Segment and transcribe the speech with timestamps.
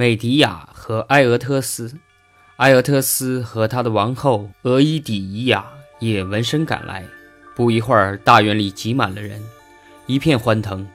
[0.00, 1.92] 美迪亚和埃俄特斯。
[2.56, 5.62] 埃俄特斯和他的王后俄伊底伊亚
[5.98, 7.04] 也闻声赶来。
[7.54, 9.38] 不一会儿，大院里挤满了人，
[10.06, 10.88] 一片欢腾。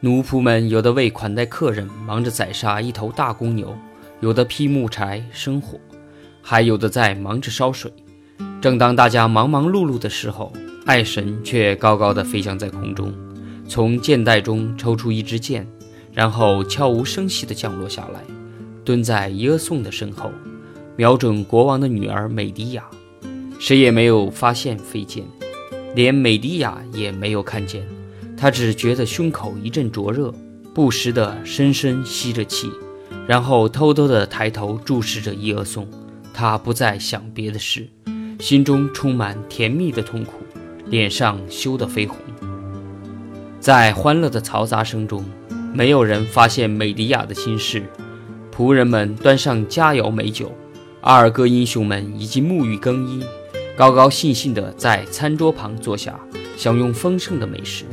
[0.00, 3.78] 奴仆们有的为款待客人忙着宰杀一头大公牛，
[4.18, 5.78] 有的劈木柴生火，
[6.42, 7.92] 还有的在忙着烧水。
[8.60, 10.52] 正当大家忙忙碌碌的时候，
[10.84, 13.14] 爱神却高高的飞翔在空中，
[13.68, 15.64] 从箭袋中抽出一支箭，
[16.12, 18.20] 然后悄无声息地降落下来，
[18.88, 20.32] 蹲在耶俄宋的身后，
[20.96, 22.82] 瞄准国王的女儿美迪亚。
[23.58, 25.26] 谁也没有发现飞箭，
[25.94, 27.86] 连美迪亚也没有看见。
[28.34, 30.32] 他只觉得胸口一阵灼热，
[30.72, 32.70] 不时地深深吸着气，
[33.26, 35.86] 然后偷偷地抬头注视着伊俄松。
[36.32, 37.86] 他不再想别的事，
[38.40, 40.32] 心中充满甜蜜的痛苦，
[40.86, 42.16] 脸上羞得绯红。
[43.60, 45.22] 在欢乐的嘈杂声中，
[45.74, 47.82] 没有人发现美迪亚的心事。
[48.58, 50.50] 仆人们端上佳肴美酒，
[51.02, 53.22] 阿尔戈英雄们已经沐浴更衣，
[53.76, 56.18] 高高兴兴地在餐桌旁坐下，
[56.56, 57.84] 享用丰盛的美食。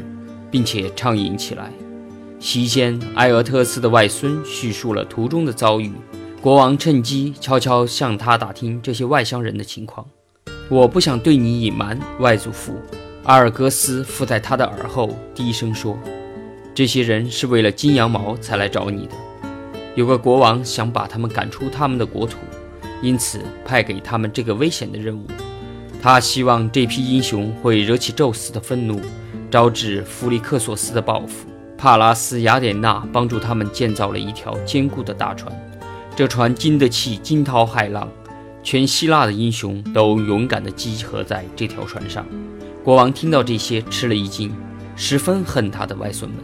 [0.49, 1.69] 并且畅饮起来。
[2.39, 5.91] 席间，埃俄特斯的外孙叙述了途中的遭遇。
[6.41, 10.05] 国王趁机悄悄向他打听这些外乡人的情况。
[10.69, 12.73] 我不想对你隐瞒，外祖父。
[13.23, 15.99] 阿尔戈斯附在他的耳后低声说
[16.73, 19.11] ：“这些人是为了金羊毛才来找你的。
[19.95, 22.37] 有个国王想把他们赶出他们的国土，
[23.01, 25.25] 因此派给他们这个危险的任务。
[26.01, 29.01] 他希望这批英雄会惹起宙斯的愤怒。”
[29.51, 31.47] 招致弗里克索斯的报复。
[31.77, 35.53] 帕拉斯雅典娜帮助他们建造了一条坚固的大船，
[36.13, 38.09] 这船经得起惊涛骇浪。
[38.63, 42.25] 全希腊的英雄都勇敢地集合在这条船上。
[42.83, 44.53] 国王听到这些，吃了一惊，
[44.97, 46.39] 十分恨他的外孙们。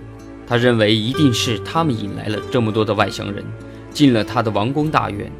[0.51, 3.41] 他认为一定是他们引来了这么多的外乡人，
[3.93, 5.31] 进了他的王宫大院。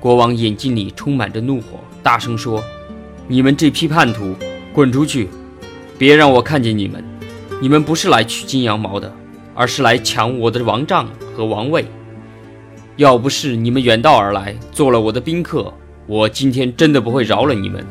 [0.00, 2.60] 国王眼睛里充满着怒火，大声说
[3.30, 4.34] ：“你们这批叛徒，
[4.72, 5.28] 滚出去！”
[5.96, 7.04] 别让我看见你们！
[7.60, 9.14] 你们不是来取金羊毛的，
[9.54, 11.84] 而是来抢我的王杖和王位。
[12.96, 15.72] 要不是你们远道而来，做了我的宾客，
[16.08, 17.86] 我今天真的不会饶了你们。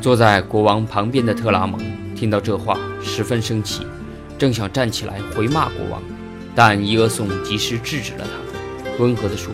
[0.00, 1.80] 坐在国王旁边的特拉蒙
[2.14, 3.82] 听到这话，十分生气，
[4.38, 6.00] 正想站起来回骂国王，
[6.54, 9.52] 但伊俄宋及时制止了他，温和地说：“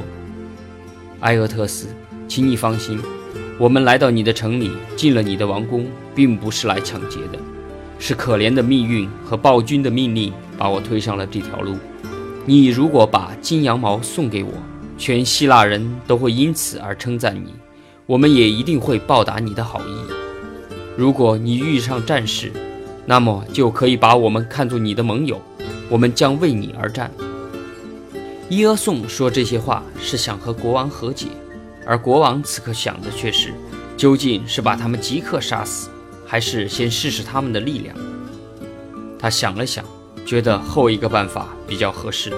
[1.21, 1.89] 埃俄特斯，
[2.29, 3.01] 请你放心。”
[3.59, 7.39] 我们来到你的城里，进了你的王宫，并不是来抢劫的，
[8.01, 11.77] 是可怜的命运和暴君的命令把我推上了这条路。
[12.45, 14.51] 你如果把金羊毛送给我，
[14.99, 17.55] 全希腊人都会因此而称赞你，
[18.07, 19.95] 我们也一定会报答你的好意。
[20.97, 22.53] 如果你遇上战事，
[23.07, 25.41] 那么就可以把我们看作你的盟友，
[25.89, 27.11] 我们将为你而战。
[28.49, 31.27] 伊俄宋说这些话是想和国王和解。
[31.87, 33.53] 而国王此刻想的却是，
[33.95, 35.91] 究竟是把他们即刻杀死，
[36.25, 37.95] 还是先试试他们的力量？
[39.19, 39.85] 他想了想，
[40.25, 42.33] 觉得后一个办法比较合适，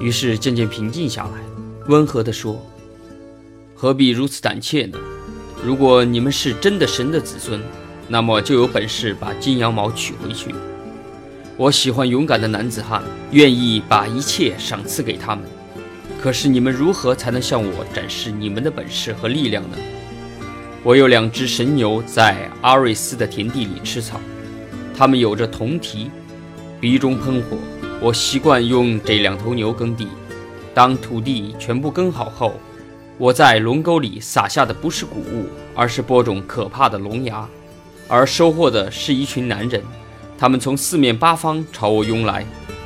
[0.00, 1.32] 于是渐渐平静下来，
[1.88, 2.64] 温和地说
[3.76, 4.98] ：“何必如此胆怯呢？
[5.62, 7.60] 如果你们是真的神的子孙，
[8.08, 10.54] 那么就有本事把金羊毛取回去。
[11.56, 15.44] 我喜欢勇敢的男子汉，愿意把一切赏赐给他们。”
[16.20, 19.76] 可是你们如何才能向我展示你们的本事和力量呢？
[20.82, 24.20] 我有两只神牛在阿瑞斯的田地里吃草，
[24.96, 26.10] 它们有着铜蹄，
[26.80, 27.56] 鼻中喷火。
[28.00, 30.08] 我习惯用这两头牛耕地。
[30.74, 32.54] 当土地全部耕好后，
[33.16, 37.48] 我在龙沟里撒下的不是谷物，而是播种可怕的龙牙，
[38.08, 39.82] 而收获的是一群男人，
[40.38, 42.44] 他们从四面八方朝我拥来。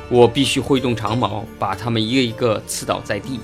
[0.09, 3.39] 我必须挥动长矛，把他们一个一个刺倒在地。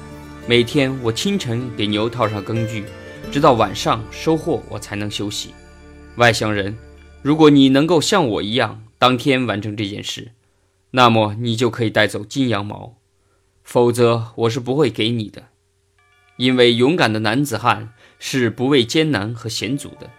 [0.45, 2.83] 每天我清晨给牛套上耕具，
[3.31, 5.53] 直到晚上收获，我才能休息。
[6.17, 6.77] 外乡人，
[7.21, 10.33] 如果你能够像我一样当天完成这件事，
[10.91, 12.97] 那么你就可以带走金羊毛；
[13.63, 15.45] 否则，我是不会给你的。
[16.37, 20.09] 因为勇敢的男子汉是不畏艰难和险阻的。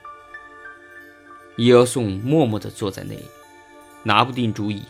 [1.60, 3.20] 伊俄宋默默地坐在那里，
[4.02, 4.80] 拿不定主意。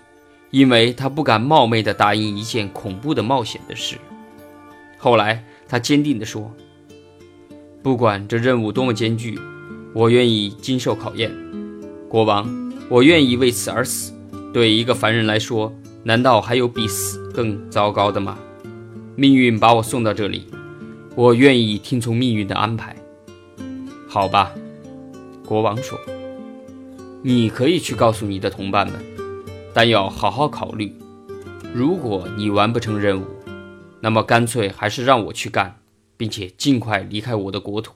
[0.50, 3.96] 因为他不敢冒昧地答应一件恐怖的冒险的事。
[4.96, 6.54] 后来，他坚定地说
[7.82, 9.36] ：“不管这任务多么艰巨，
[9.92, 11.32] 我愿意经受考验。
[12.08, 12.48] 国王，
[12.88, 14.12] 我愿意为此而死。
[14.54, 15.72] 对一个凡人来说，
[16.04, 18.38] 难道还有比死更糟糕的吗？
[19.16, 20.46] 命运把我送到这里，
[21.16, 22.94] 我愿意听从命运的安排。
[24.08, 24.52] 好吧。”
[25.44, 25.98] 国王说
[27.22, 29.00] ：“你可以去告诉你的同伴们。”
[29.72, 30.92] 但要好好考虑，
[31.72, 33.24] 如果你完不成任务，
[34.00, 35.80] 那么干脆还是让我去干，
[36.16, 37.92] 并且尽快离开我的国土。